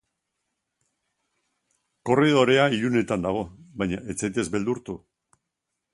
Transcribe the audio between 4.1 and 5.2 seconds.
ez zaitez beldurtu.